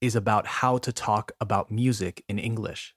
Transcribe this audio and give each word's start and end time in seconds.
is 0.00 0.16
about 0.16 0.46
how 0.46 0.78
to 0.78 0.92
talk 0.92 1.32
about 1.40 1.70
music 1.70 2.24
in 2.28 2.38
English. 2.38 2.94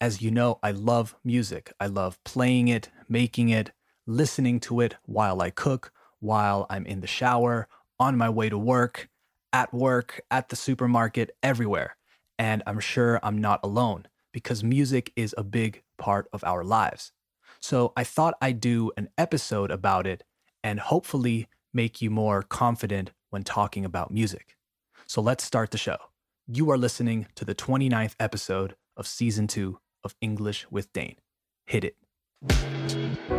As 0.00 0.22
you 0.22 0.30
know, 0.30 0.58
I 0.62 0.70
love 0.70 1.16
music. 1.24 1.72
I 1.80 1.86
love 1.86 2.22
playing 2.24 2.68
it, 2.68 2.90
making 3.08 3.48
it, 3.48 3.72
listening 4.06 4.60
to 4.60 4.80
it 4.80 4.96
while 5.06 5.42
I 5.42 5.50
cook, 5.50 5.92
while 6.20 6.66
I'm 6.70 6.86
in 6.86 7.00
the 7.00 7.06
shower, 7.06 7.68
on 8.00 8.16
my 8.16 8.28
way 8.28 8.48
to 8.48 8.58
work, 8.58 9.08
at 9.52 9.72
work, 9.74 10.20
at 10.30 10.48
the 10.48 10.56
supermarket, 10.56 11.30
everywhere. 11.42 11.96
And 12.38 12.62
I'm 12.66 12.80
sure 12.80 13.18
I'm 13.22 13.38
not 13.38 13.60
alone 13.62 14.06
because 14.32 14.62
music 14.62 15.12
is 15.16 15.34
a 15.36 15.42
big 15.42 15.82
part 15.98 16.28
of 16.32 16.44
our 16.44 16.62
lives. 16.62 17.12
So 17.60 17.92
I 17.96 18.04
thought 18.04 18.34
I'd 18.40 18.60
do 18.60 18.92
an 18.96 19.08
episode 19.18 19.70
about 19.70 20.06
it 20.06 20.22
and 20.62 20.78
hopefully 20.78 21.48
make 21.74 22.00
you 22.00 22.10
more 22.10 22.42
confident 22.42 23.10
when 23.30 23.42
talking 23.42 23.84
about 23.84 24.12
music. 24.12 24.56
So 25.06 25.20
let's 25.20 25.44
start 25.44 25.70
the 25.70 25.78
show. 25.78 25.96
You 26.50 26.70
are 26.70 26.78
listening 26.78 27.26
to 27.34 27.44
the 27.44 27.54
29th 27.54 28.14
episode 28.18 28.74
of 28.96 29.06
season 29.06 29.48
two 29.48 29.80
of 30.02 30.14
English 30.22 30.66
with 30.70 30.90
Dane. 30.94 31.16
Hit 31.66 31.84
it. 31.84 33.37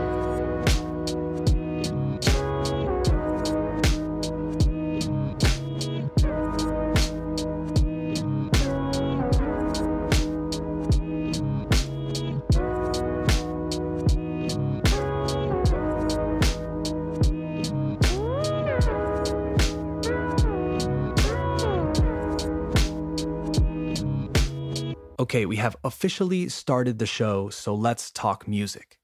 Okay, 25.19 25.45
we 25.45 25.57
have 25.57 25.75
officially 25.83 26.47
started 26.47 26.97
the 26.97 27.05
show, 27.05 27.49
so 27.49 27.75
let's 27.75 28.09
talk 28.09 28.47
music. 28.47 28.99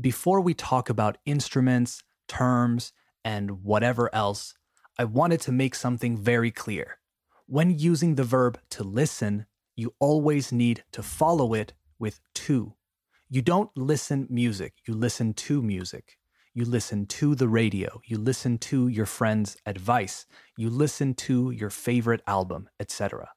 Before 0.00 0.40
we 0.40 0.54
talk 0.54 0.90
about 0.90 1.18
instruments, 1.24 2.02
terms, 2.26 2.92
and 3.24 3.62
whatever 3.62 4.12
else, 4.12 4.54
I 4.98 5.04
wanted 5.04 5.40
to 5.42 5.52
make 5.52 5.76
something 5.76 6.16
very 6.16 6.50
clear. 6.50 6.98
When 7.46 7.78
using 7.78 8.16
the 8.16 8.24
verb 8.24 8.58
to 8.70 8.82
listen, 8.82 9.46
you 9.76 9.94
always 10.00 10.50
need 10.50 10.82
to 10.90 11.00
follow 11.00 11.54
it 11.54 11.74
with 11.96 12.18
to. 12.34 12.74
You 13.30 13.40
don't 13.40 13.70
listen 13.76 14.26
music, 14.28 14.72
you 14.84 14.94
listen 14.94 15.32
to 15.32 15.62
music. 15.62 16.18
You 16.54 16.64
listen 16.64 17.06
to 17.06 17.36
the 17.36 17.48
radio, 17.48 18.02
you 18.04 18.18
listen 18.18 18.58
to 18.58 18.88
your 18.88 19.06
friend's 19.06 19.56
advice, 19.64 20.26
you 20.56 20.68
listen 20.70 21.14
to 21.14 21.52
your 21.52 21.70
favorite 21.70 22.20
album, 22.26 22.68
etc. 22.80 23.30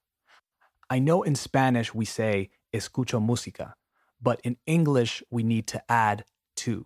I 0.89 0.99
know 0.99 1.23
in 1.23 1.35
Spanish 1.35 1.95
we 1.95 2.05
say 2.05 2.51
escucho 2.73 3.19
música, 3.19 3.73
but 4.21 4.39
in 4.43 4.57
English 4.67 5.23
we 5.31 5.41
need 5.41 5.65
to 5.67 5.81
add 5.91 6.25
to. 6.57 6.85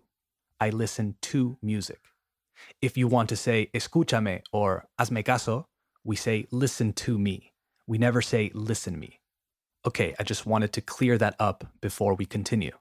I 0.58 0.70
listen 0.70 1.16
to 1.22 1.58
music. 1.62 2.00
If 2.80 2.96
you 2.96 3.08
want 3.08 3.28
to 3.28 3.36
say 3.36 3.68
escúchame 3.74 4.42
or 4.52 4.86
hazme 4.98 5.24
caso, 5.24 5.66
we 6.02 6.16
say 6.16 6.46
listen 6.50 6.92
to 6.94 7.18
me. 7.18 7.52
We 7.86 7.98
never 7.98 8.22
say 8.22 8.50
listen 8.54 8.98
me. 8.98 9.20
Okay, 9.86 10.14
I 10.18 10.22
just 10.22 10.46
wanted 10.46 10.72
to 10.74 10.80
clear 10.80 11.18
that 11.18 11.36
up 11.38 11.64
before 11.80 12.14
we 12.14 12.24
continue. 12.24 12.76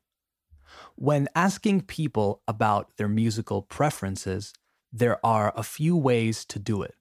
When 0.95 1.27
asking 1.35 1.81
people 1.81 2.41
about 2.47 2.95
their 2.97 3.07
musical 3.07 3.61
preferences, 3.61 4.53
there 4.91 5.23
are 5.25 5.53
a 5.55 5.63
few 5.63 5.97
ways 5.97 6.45
to 6.45 6.59
do 6.59 6.81
it. 6.81 6.95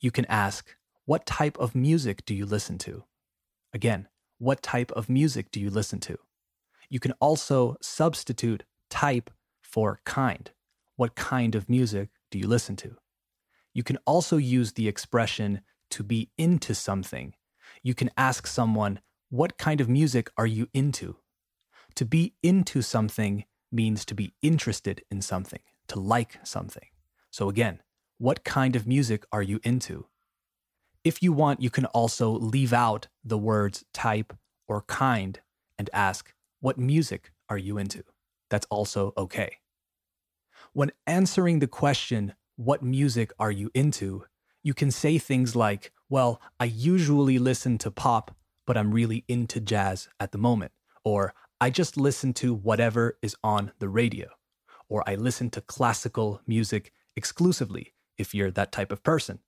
You 0.00 0.10
can 0.10 0.26
ask, 0.26 0.76
What 1.06 1.26
type 1.26 1.58
of 1.58 1.74
music 1.74 2.24
do 2.24 2.34
you 2.34 2.46
listen 2.46 2.78
to? 2.78 3.04
Again, 3.72 4.08
what 4.38 4.62
type 4.62 4.90
of 4.92 5.08
music 5.08 5.50
do 5.50 5.60
you 5.60 5.70
listen 5.70 5.98
to? 6.00 6.18
You 6.90 7.00
can 7.00 7.12
also 7.20 7.76
substitute 7.80 8.64
type 8.90 9.30
for 9.62 10.00
kind. 10.04 10.50
What 10.96 11.14
kind 11.14 11.54
of 11.54 11.70
music 11.70 12.10
do 12.30 12.38
you 12.38 12.46
listen 12.46 12.76
to? 12.76 12.96
You 13.72 13.82
can 13.82 13.98
also 14.06 14.36
use 14.36 14.72
the 14.72 14.88
expression 14.88 15.62
to 15.90 16.02
be 16.02 16.30
into 16.36 16.74
something. 16.74 17.34
You 17.82 17.94
can 17.94 18.10
ask 18.16 18.46
someone, 18.46 19.00
What 19.30 19.56
kind 19.56 19.80
of 19.80 19.88
music 19.88 20.30
are 20.36 20.46
you 20.46 20.68
into? 20.74 21.16
To 21.94 22.04
be 22.04 22.34
into 22.42 22.82
something 22.82 23.44
means 23.70 24.04
to 24.04 24.14
be 24.14 24.34
interested 24.42 25.02
in 25.10 25.22
something, 25.22 25.60
to 25.88 25.98
like 25.98 26.38
something. 26.44 26.88
So, 27.30 27.48
again, 27.48 27.80
what 28.18 28.44
kind 28.44 28.76
of 28.76 28.86
music 28.86 29.24
are 29.32 29.42
you 29.42 29.58
into? 29.64 30.06
If 31.04 31.22
you 31.22 31.32
want, 31.32 31.60
you 31.60 31.70
can 31.70 31.86
also 31.86 32.30
leave 32.30 32.72
out 32.72 33.08
the 33.24 33.38
words 33.38 33.84
type 33.92 34.32
or 34.68 34.82
kind 34.82 35.40
and 35.76 35.90
ask, 35.92 36.32
What 36.60 36.78
music 36.78 37.32
are 37.48 37.58
you 37.58 37.76
into? 37.76 38.04
That's 38.50 38.66
also 38.70 39.12
okay. 39.16 39.58
When 40.72 40.92
answering 41.06 41.58
the 41.58 41.66
question, 41.66 42.34
What 42.56 42.82
music 42.82 43.32
are 43.38 43.50
you 43.50 43.70
into? 43.74 44.24
you 44.62 44.74
can 44.74 44.92
say 44.92 45.18
things 45.18 45.56
like, 45.56 45.92
Well, 46.08 46.40
I 46.60 46.66
usually 46.66 47.38
listen 47.38 47.78
to 47.78 47.90
pop, 47.90 48.36
but 48.64 48.76
I'm 48.76 48.92
really 48.92 49.24
into 49.26 49.60
jazz 49.60 50.08
at 50.20 50.30
the 50.30 50.38
moment. 50.38 50.72
Or, 51.04 51.34
I 51.60 51.70
just 51.70 51.96
listen 51.96 52.32
to 52.34 52.54
whatever 52.54 53.18
is 53.22 53.36
on 53.42 53.72
the 53.80 53.88
radio. 53.88 54.28
Or, 54.88 55.02
I 55.08 55.16
listen 55.16 55.50
to 55.50 55.60
classical 55.60 56.40
music 56.46 56.92
exclusively 57.16 57.94
if 58.18 58.34
you're 58.34 58.52
that 58.52 58.70
type 58.70 58.92
of 58.92 59.02
person. 59.02 59.40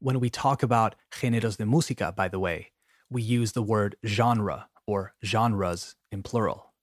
When 0.00 0.20
we 0.20 0.28
talk 0.28 0.62
about 0.62 0.96
géneros 1.10 1.56
de 1.56 1.64
música, 1.64 2.14
by 2.14 2.28
the 2.28 2.38
way, 2.38 2.72
we 3.08 3.22
use 3.22 3.52
the 3.52 3.62
word 3.62 3.96
genre 4.04 4.68
or 4.86 5.14
genres 5.24 5.96
in 6.10 6.22
plural. 6.22 6.74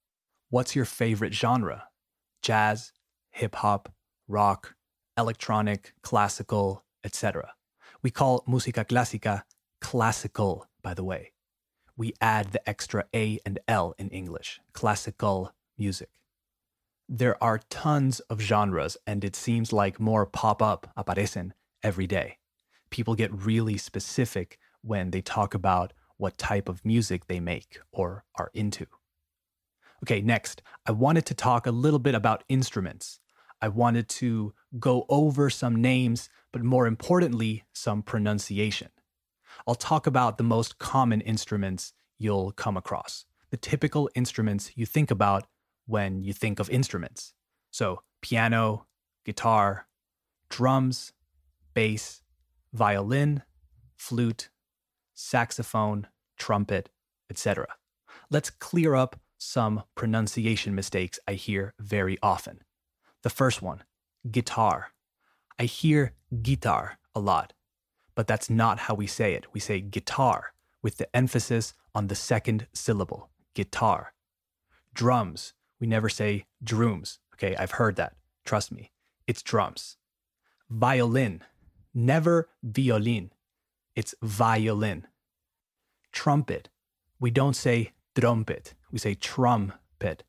What's 0.49 0.75
your 0.75 0.85
favorite 0.85 1.33
genre? 1.33 1.89
Jazz, 2.41 2.93
hip 3.29 3.55
hop, 3.55 3.93
rock, 4.27 4.75
electronic, 5.17 5.93
classical, 6.01 6.83
etc. 7.03 7.53
We 8.01 8.11
call 8.11 8.43
música 8.47 8.85
clásica 8.85 9.43
classical, 9.81 10.67
by 10.81 10.93
the 10.93 11.03
way. 11.03 11.33
We 11.95 12.13
add 12.21 12.51
the 12.51 12.67
extra 12.67 13.05
A 13.13 13.39
and 13.45 13.59
L 13.67 13.93
in 13.99 14.09
English, 14.09 14.59
classical 14.73 15.53
music. 15.77 16.09
There 17.07 17.41
are 17.43 17.59
tons 17.69 18.19
of 18.21 18.41
genres, 18.41 18.97
and 19.05 19.23
it 19.23 19.35
seems 19.35 19.73
like 19.73 19.99
more 19.99 20.25
pop 20.25 20.61
up, 20.61 20.91
aparecen, 20.97 21.51
every 21.83 22.07
day 22.07 22.37
people 22.91 23.15
get 23.15 23.33
really 23.33 23.77
specific 23.77 24.59
when 24.81 25.11
they 25.11 25.21
talk 25.21 25.53
about 25.53 25.93
what 26.17 26.37
type 26.37 26.69
of 26.69 26.85
music 26.85 27.25
they 27.25 27.39
make 27.39 27.79
or 27.91 28.23
are 28.35 28.51
into. 28.53 28.85
Okay, 30.03 30.21
next, 30.21 30.61
I 30.85 30.91
wanted 30.91 31.25
to 31.27 31.33
talk 31.33 31.65
a 31.65 31.71
little 31.71 31.99
bit 31.99 32.15
about 32.15 32.43
instruments. 32.47 33.19
I 33.61 33.67
wanted 33.67 34.09
to 34.09 34.53
go 34.79 35.05
over 35.09 35.49
some 35.49 35.81
names, 35.81 36.29
but 36.51 36.63
more 36.63 36.87
importantly, 36.87 37.63
some 37.73 38.01
pronunciation. 38.01 38.89
I'll 39.67 39.75
talk 39.75 40.07
about 40.07 40.37
the 40.37 40.43
most 40.43 40.79
common 40.79 41.21
instruments 41.21 41.93
you'll 42.17 42.51
come 42.51 42.77
across, 42.77 43.25
the 43.51 43.57
typical 43.57 44.09
instruments 44.15 44.71
you 44.75 44.85
think 44.85 45.11
about 45.11 45.45
when 45.85 46.23
you 46.23 46.33
think 46.33 46.59
of 46.59 46.69
instruments. 46.69 47.33
So, 47.69 48.01
piano, 48.21 48.87
guitar, 49.25 49.87
drums, 50.49 51.13
bass, 51.73 52.21
violin, 52.73 53.43
flute, 53.95 54.49
saxophone, 55.13 56.07
trumpet, 56.37 56.89
etc. 57.29 57.67
Let's 58.29 58.49
clear 58.49 58.95
up 58.95 59.19
some 59.37 59.83
pronunciation 59.95 60.75
mistakes 60.75 61.19
I 61.27 61.33
hear 61.33 61.73
very 61.79 62.17
often. 62.21 62.61
The 63.23 63.29
first 63.29 63.61
one, 63.61 63.83
guitar. 64.29 64.91
I 65.59 65.63
hear 65.63 66.13
guitar 66.41 66.99
a 67.13 67.19
lot, 67.19 67.53
but 68.15 68.27
that's 68.27 68.49
not 68.49 68.79
how 68.79 68.95
we 68.95 69.07
say 69.07 69.33
it. 69.33 69.53
We 69.53 69.59
say 69.59 69.81
guitar 69.81 70.53
with 70.81 70.97
the 70.97 71.15
emphasis 71.15 71.73
on 71.93 72.07
the 72.07 72.15
second 72.15 72.67
syllable, 72.73 73.29
guitar. 73.53 74.13
Drums, 74.93 75.53
we 75.79 75.87
never 75.87 76.09
say 76.09 76.45
drums. 76.63 77.19
Okay, 77.35 77.55
I've 77.55 77.71
heard 77.71 77.95
that. 77.95 78.13
Trust 78.45 78.71
me, 78.71 78.91
it's 79.27 79.41
drums. 79.41 79.97
Violin, 80.69 81.43
Never 81.93 82.49
violin. 82.63 83.31
It's 83.95 84.15
violin. 84.21 85.07
Trumpet. 86.11 86.69
We 87.19 87.31
don't 87.31 87.55
say 87.55 87.91
trumpet. 88.15 88.73
We 88.91 88.99
say 88.99 89.15
trumpet. 89.15 90.23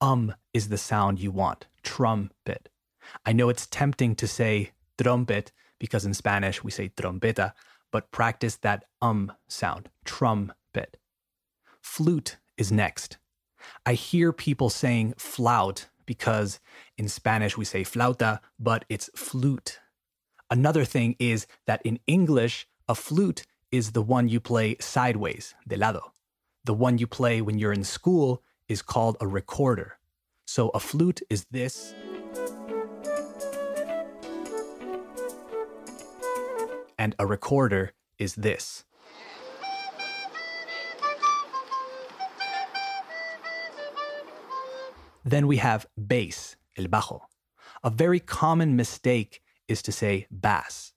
Um 0.00 0.34
is 0.52 0.68
the 0.68 0.78
sound 0.78 1.18
you 1.20 1.30
want. 1.30 1.66
Trumpet. 1.82 2.68
I 3.24 3.32
know 3.32 3.48
it's 3.48 3.66
tempting 3.66 4.14
to 4.16 4.26
say 4.26 4.72
trumpet 5.00 5.52
because 5.78 6.04
in 6.04 6.14
Spanish 6.14 6.62
we 6.62 6.70
say 6.70 6.90
trompeta, 6.90 7.52
but 7.90 8.10
practice 8.10 8.56
that 8.56 8.84
um 9.00 9.32
sound. 9.48 9.88
Trumpet. 10.04 10.98
Flute 11.80 12.36
is 12.56 12.70
next. 12.70 13.18
I 13.86 13.94
hear 13.94 14.32
people 14.32 14.70
saying 14.70 15.14
flout 15.16 15.88
because 16.06 16.60
in 16.98 17.08
Spanish 17.08 17.56
we 17.56 17.64
say 17.64 17.82
flauta, 17.82 18.40
but 18.58 18.84
it's 18.88 19.10
flute. 19.14 19.80
Another 20.52 20.84
thing 20.84 21.16
is 21.18 21.46
that 21.64 21.80
in 21.82 21.98
English, 22.06 22.68
a 22.86 22.94
flute 22.94 23.46
is 23.70 23.92
the 23.92 24.02
one 24.02 24.28
you 24.28 24.38
play 24.38 24.76
sideways, 24.80 25.54
de 25.66 25.78
lado. 25.78 26.12
The 26.64 26.74
one 26.74 26.98
you 26.98 27.06
play 27.06 27.40
when 27.40 27.58
you're 27.58 27.72
in 27.72 27.84
school 27.84 28.42
is 28.68 28.82
called 28.82 29.16
a 29.18 29.26
recorder. 29.26 29.96
So 30.44 30.68
a 30.74 30.78
flute 30.78 31.22
is 31.30 31.46
this. 31.50 31.94
And 36.98 37.14
a 37.18 37.26
recorder 37.26 37.94
is 38.18 38.34
this. 38.34 38.84
Then 45.24 45.46
we 45.46 45.56
have 45.56 45.86
bass, 45.96 46.56
el 46.76 46.88
bajo. 46.88 47.22
A 47.82 47.88
very 47.88 48.20
common 48.20 48.76
mistake 48.76 49.41
is 49.72 49.82
to 49.82 49.92
say 49.92 50.26
bass. 50.30 50.92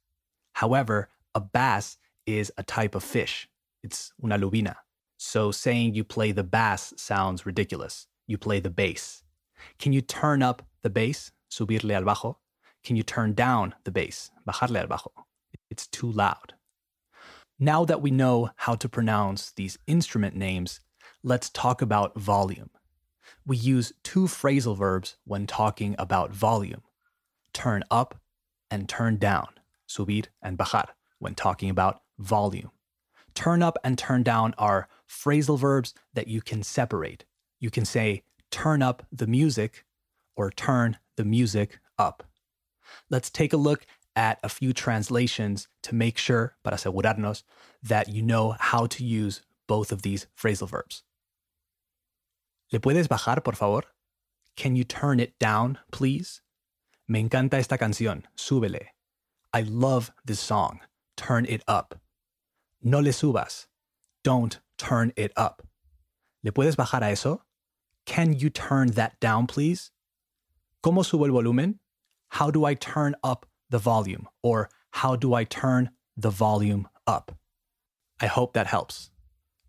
However, 0.54 1.10
a 1.34 1.42
bass 1.42 1.98
is 2.26 2.52
a 2.58 2.64
type 2.64 2.94
of 2.94 3.04
fish. 3.04 3.50
It's 3.84 4.14
una 4.24 4.38
lubina. 4.38 4.76
So 5.18 5.52
saying 5.52 5.96
you 5.96 6.04
play 6.04 6.32
the 6.32 6.44
bass 6.44 6.94
sounds 6.98 7.46
ridiculous. 7.46 8.08
You 8.28 8.38
play 8.38 8.60
the 8.60 8.70
bass. 8.70 9.24
Can 9.80 9.94
you 9.94 10.02
turn 10.02 10.44
up 10.44 10.62
the 10.84 10.90
bass? 10.90 11.32
Subirle 11.50 11.94
al 11.94 12.04
bajo. 12.04 12.36
Can 12.84 12.96
you 12.96 13.04
turn 13.04 13.34
down 13.34 13.74
the 13.86 13.92
bass? 13.92 14.32
Bajarle 14.48 14.82
al 14.82 14.88
bajo. 14.88 15.12
It's 15.72 15.88
too 15.88 16.12
loud. 16.12 16.54
Now 17.58 17.86
that 17.86 18.02
we 18.02 18.12
know 18.12 18.50
how 18.58 18.76
to 18.76 18.90
pronounce 18.90 19.52
these 19.52 19.80
instrument 19.88 20.36
names, 20.36 20.82
let's 21.24 21.50
talk 21.50 21.82
about 21.82 22.20
volume. 22.20 22.70
We 23.46 23.58
use 23.58 23.94
two 24.04 24.26
phrasal 24.26 24.78
verbs 24.78 25.16
when 25.24 25.48
talking 25.48 25.96
about 25.98 26.32
volume 26.34 26.84
turn 27.56 27.84
up 27.90 28.20
and 28.76 28.90
turn 28.90 29.16
down, 29.16 29.48
subir 29.88 30.26
and 30.42 30.58
bajar, 30.58 30.88
when 31.20 31.34
talking 31.34 31.70
about 31.70 32.02
volume. 32.20 32.72
Turn 33.34 33.64
up 33.64 33.78
and 33.86 33.98
turn 33.98 34.22
down 34.22 34.54
are 34.58 34.90
phrasal 35.10 35.58
verbs 35.58 35.94
that 36.14 36.28
you 36.28 36.42
can 36.42 36.62
separate. 36.62 37.24
You 37.62 37.70
can 37.72 37.86
say, 37.86 38.24
turn 38.52 38.82
up 38.82 39.08
the 39.12 39.28
music 39.28 39.86
or 40.36 40.52
turn 40.52 40.98
the 41.16 41.24
music 41.24 41.80
up. 41.98 42.24
Let's 43.10 43.30
take 43.30 43.54
a 43.54 43.58
look 43.58 43.86
at 44.14 44.40
a 44.44 44.50
few 44.50 44.74
translations 44.74 45.70
to 45.84 45.96
make 45.96 46.18
sure, 46.18 46.56
para 46.64 46.76
asegurarnos, 46.76 47.44
that 47.82 48.10
you 48.10 48.22
know 48.22 48.56
how 48.60 48.88
to 48.88 49.06
use 49.06 49.42
both 49.68 49.94
of 49.94 50.02
these 50.02 50.28
phrasal 50.38 50.70
verbs. 50.70 51.04
¿Le 52.74 52.80
puedes 52.80 53.08
bajar, 53.08 53.42
por 53.42 53.54
favor? 53.54 53.84
Can 54.58 54.76
you 54.76 54.84
turn 54.84 55.22
it 55.22 55.40
down, 55.40 55.78
please? 55.92 56.42
Me 57.08 57.20
encanta 57.20 57.60
esta 57.60 57.78
canción, 57.78 58.24
súbele. 58.36 58.88
I 59.54 59.62
love 59.62 60.12
this 60.26 60.40
song, 60.40 60.80
turn 61.16 61.46
it 61.46 61.64
up. 61.68 62.00
No 62.82 63.00
le 63.00 63.12
subas, 63.12 63.68
don't 64.24 64.60
turn 64.78 65.14
it 65.16 65.32
up. 65.38 65.62
¿Le 66.44 66.52
puedes 66.52 66.76
bajar 66.76 67.04
a 67.04 67.12
eso? 67.12 67.42
Can 68.06 68.34
you 68.34 68.50
turn 68.50 68.92
that 68.92 69.20
down, 69.20 69.48
please? 69.48 69.92
¿Cómo 70.84 71.04
subo 71.04 71.26
el 71.26 71.32
volumen? 71.32 71.80
How 72.30 72.52
do 72.52 72.66
I 72.66 72.74
turn 72.76 73.16
up 73.24 73.46
the 73.70 73.80
volume? 73.80 74.28
Or 74.44 74.70
how 74.92 75.16
do 75.16 75.34
I 75.34 75.44
turn 75.44 75.92
the 76.18 76.30
volume 76.30 76.88
up? 77.08 77.32
I 78.20 78.28
hope 78.28 78.54
that 78.54 78.68
helps. 78.68 79.12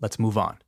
Let's 0.01 0.19
move 0.19 0.37
on. 0.37 0.59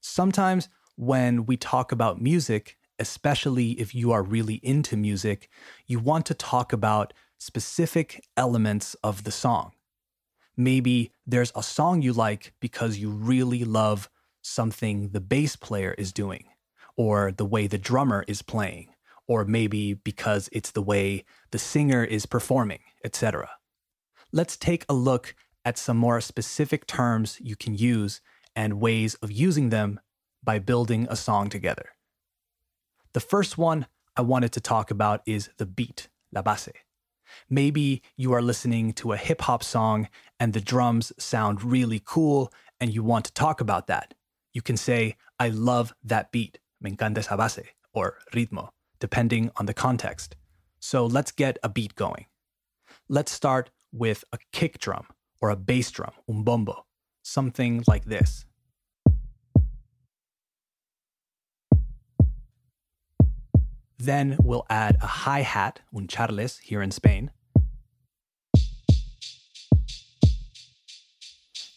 Sometimes 0.00 0.68
when 0.96 1.46
we 1.46 1.56
talk 1.56 1.92
about 1.92 2.20
music, 2.20 2.76
especially 3.00 3.72
if 3.72 3.94
you 3.94 4.12
are 4.12 4.22
really 4.22 4.60
into 4.62 4.96
music, 4.96 5.48
you 5.86 5.98
want 5.98 6.26
to 6.26 6.34
talk 6.34 6.72
about 6.72 7.12
specific 7.38 8.22
elements 8.36 8.94
of 9.02 9.24
the 9.24 9.30
song. 9.32 9.72
Maybe 10.56 11.12
there's 11.26 11.52
a 11.56 11.62
song 11.62 12.02
you 12.02 12.12
like 12.12 12.52
because 12.60 12.98
you 12.98 13.10
really 13.10 13.64
love 13.64 14.10
something 14.42 15.08
the 15.08 15.20
bass 15.20 15.56
player 15.56 15.94
is 15.96 16.12
doing, 16.12 16.44
or 16.96 17.32
the 17.32 17.46
way 17.46 17.66
the 17.66 17.78
drummer 17.78 18.24
is 18.28 18.42
playing, 18.42 18.88
or 19.26 19.44
maybe 19.44 19.94
because 19.94 20.48
it's 20.52 20.70
the 20.70 20.82
way 20.82 21.24
the 21.50 21.58
singer 21.58 22.04
is 22.04 22.26
performing, 22.26 22.80
etc. 23.04 23.50
Let's 24.32 24.56
take 24.56 24.84
a 24.88 24.94
look 24.94 25.34
at 25.64 25.78
some 25.78 25.96
more 25.96 26.20
specific 26.20 26.86
terms 26.86 27.38
you 27.40 27.56
can 27.56 27.74
use 27.74 28.20
and 28.54 28.80
ways 28.80 29.14
of 29.16 29.30
using 29.30 29.70
them 29.70 30.00
by 30.42 30.58
building 30.58 31.06
a 31.10 31.16
song 31.16 31.48
together. 31.48 31.90
The 33.12 33.20
first 33.20 33.58
one 33.58 33.86
I 34.16 34.22
wanted 34.22 34.52
to 34.52 34.60
talk 34.60 34.90
about 34.90 35.22
is 35.26 35.50
the 35.56 35.66
beat, 35.66 36.08
la 36.32 36.42
base. 36.42 36.68
Maybe 37.48 38.02
you 38.16 38.32
are 38.32 38.42
listening 38.42 38.92
to 38.94 39.12
a 39.12 39.16
hip 39.16 39.42
hop 39.42 39.62
song 39.62 40.08
and 40.38 40.52
the 40.52 40.60
drums 40.60 41.12
sound 41.18 41.62
really 41.62 42.00
cool 42.04 42.52
and 42.80 42.94
you 42.94 43.02
want 43.02 43.24
to 43.26 43.32
talk 43.32 43.60
about 43.60 43.86
that. 43.88 44.14
You 44.52 44.62
can 44.62 44.76
say, 44.76 45.16
I 45.38 45.48
love 45.48 45.92
that 46.04 46.32
beat, 46.32 46.58
me 46.80 46.92
encanta 46.92 47.18
esa 47.18 47.36
base, 47.36 47.68
or 47.92 48.18
ritmo, 48.32 48.70
depending 48.98 49.50
on 49.56 49.66
the 49.66 49.74
context. 49.74 50.36
So 50.80 51.06
let's 51.06 51.32
get 51.32 51.58
a 51.62 51.68
beat 51.68 51.94
going. 51.94 52.26
Let's 53.08 53.32
start 53.32 53.70
with 53.92 54.24
a 54.32 54.38
kick 54.52 54.78
drum 54.78 55.06
or 55.40 55.50
a 55.50 55.56
bass 55.56 55.90
drum, 55.90 56.12
un 56.28 56.42
bombo, 56.42 56.86
something 57.22 57.84
like 57.86 58.04
this. 58.04 58.44
Then 64.00 64.38
we'll 64.42 64.64
add 64.70 64.96
a 65.02 65.06
hi 65.06 65.42
hat, 65.42 65.80
un 65.94 66.08
charles, 66.08 66.56
here 66.56 66.80
in 66.80 66.90
Spain. 66.90 67.30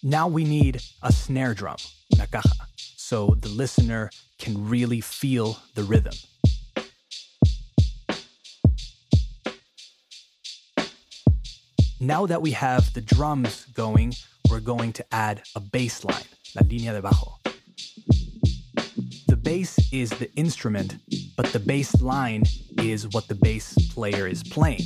Now 0.02 0.30
we 0.30 0.46
need 0.46 0.81
a 1.02 1.12
snare 1.12 1.54
drum, 1.54 1.75
una 2.14 2.28
caja, 2.28 2.68
so 2.78 3.36
the 3.42 3.50
listener 3.50 4.10
can 4.40 4.70
really 4.70 5.01
feel 5.01 5.58
the 5.75 5.84
rhythm. 5.84 6.13
Now 12.00 12.25
that 12.25 12.42
we 12.42 12.51
have 12.51 12.94
the 12.94 13.01
drums 13.01 13.65
going, 13.74 14.13
we're 14.50 14.62
going 14.62 14.94
to 14.94 15.06
add 15.13 15.42
a 15.56 15.60
bass 15.60 16.06
line, 16.06 16.24
la 16.56 16.62
línea 16.62 16.94
de 16.94 17.01
bajo. 17.01 17.39
The 19.27 19.36
bass 19.36 19.92
is 19.92 20.10
the 20.12 20.34
instrument 20.36 20.96
but 21.36 21.48
the 21.48 21.60
bass 21.60 22.02
line 22.02 22.44
is 22.78 23.08
what 23.10 23.28
the 23.28 23.36
bass 23.36 23.74
player 23.94 24.28
is 24.28 24.44
playing. 24.44 24.82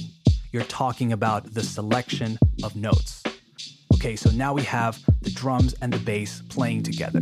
You're 0.51 0.63
talking 0.63 1.13
about 1.13 1.53
the 1.53 1.63
selection 1.63 2.37
of 2.63 2.75
notes. 2.75 3.23
Okay, 3.93 4.15
so 4.15 4.29
now 4.31 4.53
we 4.53 4.63
have 4.63 4.99
the 5.21 5.31
drums 5.31 5.75
and 5.81 5.91
the 5.91 5.99
bass 5.99 6.41
playing 6.49 6.83
together. 6.83 7.21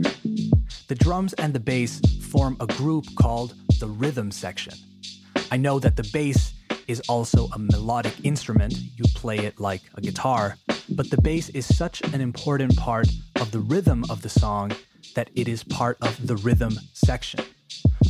The 0.87 0.95
drums 0.95 1.33
and 1.33 1.53
the 1.53 1.59
bass 1.59 1.99
form 2.29 2.57
a 2.59 2.67
group 2.67 3.05
called 3.15 3.55
the 3.79 3.87
rhythm 3.87 4.31
section. 4.31 4.73
I 5.51 5.57
know 5.57 5.79
that 5.79 5.95
the 5.95 6.09
bass 6.11 6.53
is 6.87 7.01
also 7.07 7.47
a 7.53 7.59
melodic 7.59 8.13
instrument, 8.23 8.73
you 8.95 9.05
play 9.15 9.39
it 9.39 9.59
like 9.59 9.81
a 9.95 10.01
guitar, 10.01 10.57
but 10.89 11.09
the 11.09 11.21
bass 11.21 11.49
is 11.49 11.65
such 11.65 12.01
an 12.13 12.21
important 12.21 12.75
part 12.77 13.07
of 13.37 13.51
the 13.51 13.59
rhythm 13.59 14.03
of 14.09 14.21
the 14.21 14.29
song 14.29 14.71
that 15.15 15.29
it 15.35 15.47
is 15.47 15.63
part 15.63 15.97
of 16.01 16.27
the 16.27 16.35
rhythm 16.37 16.77
section. 16.93 17.43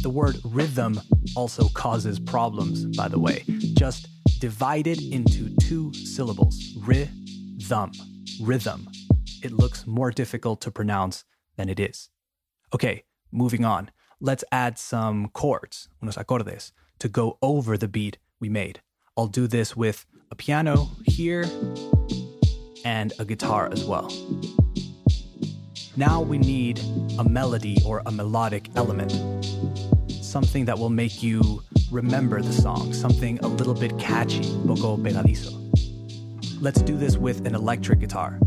The 0.05 0.11
word 0.11 0.37
rhythm 0.43 1.01
also 1.35 1.67
causes 1.69 2.19
problems, 2.19 2.85
by 2.95 3.07
the 3.07 3.17
way. 3.17 3.43
Just 3.73 4.07
divide 4.39 4.85
it 4.85 5.01
into 5.01 5.49
two 5.55 5.91
syllables 5.95 6.61
rhythm. 6.77 7.91
Rhythm. 8.39 8.87
It 9.41 9.51
looks 9.51 9.87
more 9.87 10.11
difficult 10.11 10.61
to 10.61 10.69
pronounce 10.69 11.23
than 11.57 11.69
it 11.69 11.79
is. 11.79 12.11
Okay, 12.71 13.05
moving 13.31 13.65
on. 13.65 13.89
Let's 14.19 14.43
add 14.51 14.77
some 14.77 15.29
chords, 15.29 15.89
unos 16.03 16.19
acordes, 16.23 16.71
to 16.99 17.09
go 17.09 17.39
over 17.41 17.75
the 17.75 17.87
beat 17.87 18.19
we 18.39 18.47
made. 18.47 18.81
I'll 19.17 19.25
do 19.25 19.47
this 19.47 19.75
with 19.75 20.05
a 20.29 20.35
piano 20.35 20.91
here 21.05 21.45
and 22.85 23.11
a 23.17 23.25
guitar 23.25 23.71
as 23.71 23.83
well. 23.83 24.11
Now 25.97 26.21
we 26.21 26.37
need 26.37 26.79
a 27.17 27.23
melody 27.23 27.77
or 27.83 28.03
a 28.05 28.11
melodic 28.11 28.69
element 28.75 29.13
something 30.35 30.65
that 30.65 30.77
will 30.77 30.89
make 30.89 31.23
you 31.23 31.63
remember 31.89 32.41
the 32.41 32.51
song, 32.51 32.91
something 32.91 33.39
a 33.39 33.47
little 33.47 33.73
bit 33.73 33.97
catchy, 33.97 34.43
poco 34.67 34.97
pegadizo. 34.97 35.53
Let's 36.59 36.81
do 36.81 36.97
this 36.97 37.15
with 37.15 37.47
an 37.47 37.55
electric 37.55 37.99
guitar. 38.01 38.37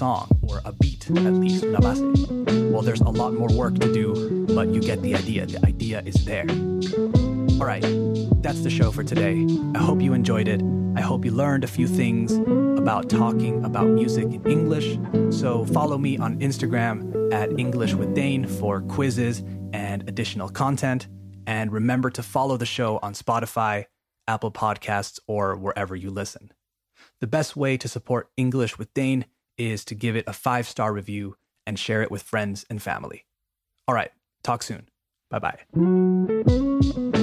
Song 0.00 0.26
or 0.48 0.62
a 0.64 0.72
beat, 0.72 1.10
at 1.10 1.34
least, 1.34 1.62
una. 1.62 1.92
Well, 2.72 2.80
there's 2.80 3.02
a 3.02 3.10
lot 3.22 3.34
more 3.34 3.52
work 3.52 3.78
to 3.80 3.92
do, 3.92 4.46
but 4.46 4.68
you 4.68 4.80
get 4.80 5.02
the 5.02 5.14
idea. 5.14 5.44
The 5.44 5.62
idea 5.66 6.00
is 6.06 6.24
there. 6.24 6.46
All 7.60 7.66
right, 7.66 7.84
that's 8.40 8.62
the 8.62 8.70
show 8.70 8.90
for 8.92 9.04
today. 9.04 9.46
I 9.74 9.78
hope 9.78 10.00
you 10.00 10.14
enjoyed 10.14 10.48
it. 10.48 10.62
I 10.96 11.02
hope 11.02 11.26
you 11.26 11.32
learned 11.32 11.64
a 11.64 11.66
few 11.66 11.86
things 11.86 12.32
about 12.82 13.10
talking 13.10 13.62
about 13.62 13.88
music 13.88 14.24
in 14.24 14.42
English. 14.46 14.88
So 15.38 15.66
follow 15.66 15.98
me 15.98 16.16
on 16.16 16.38
Instagram 16.40 16.96
at 17.34 17.48
English 17.58 17.92
with 17.92 18.14
Dane 18.14 18.46
for 18.46 18.80
quizzes 18.80 19.42
and 19.74 20.08
additional 20.08 20.48
content. 20.48 21.08
And 21.46 21.70
remember 21.70 22.08
to 22.12 22.22
follow 22.22 22.56
the 22.56 22.64
show 22.64 22.98
on 23.02 23.12
Spotify, 23.12 23.84
Apple 24.26 24.50
Podcasts, 24.50 25.18
or 25.26 25.56
wherever 25.56 25.94
you 25.94 26.10
listen. 26.10 26.52
The 27.20 27.26
best 27.26 27.54
way 27.54 27.76
to 27.76 27.86
support 27.86 28.30
English 28.38 28.78
with 28.78 28.94
Dane 28.94 29.26
is 29.60 29.84
to 29.84 29.94
give 29.94 30.16
it 30.16 30.24
a 30.26 30.32
five 30.32 30.66
star 30.66 30.92
review 30.92 31.36
and 31.66 31.78
share 31.78 32.02
it 32.02 32.10
with 32.10 32.22
friends 32.22 32.64
and 32.70 32.80
family. 32.82 33.26
All 33.86 33.94
right, 33.94 34.10
talk 34.42 34.62
soon. 34.62 34.88
Bye 35.30 35.38
bye. 35.38 37.20